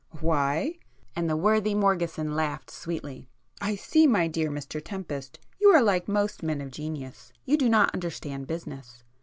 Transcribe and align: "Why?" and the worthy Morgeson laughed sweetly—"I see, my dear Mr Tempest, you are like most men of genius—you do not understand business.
"Why?" 0.19 0.79
and 1.15 1.29
the 1.29 1.37
worthy 1.37 1.75
Morgeson 1.75 2.35
laughed 2.35 2.71
sweetly—"I 2.71 3.75
see, 3.75 4.07
my 4.07 4.27
dear 4.27 4.49
Mr 4.49 4.83
Tempest, 4.83 5.37
you 5.59 5.69
are 5.69 5.83
like 5.83 6.07
most 6.07 6.41
men 6.41 6.59
of 6.59 6.71
genius—you 6.71 7.55
do 7.55 7.69
not 7.69 7.93
understand 7.93 8.47
business. 8.47 9.03